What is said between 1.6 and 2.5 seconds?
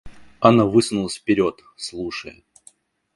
слушая.